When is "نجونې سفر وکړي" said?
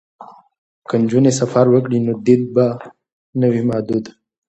1.01-1.99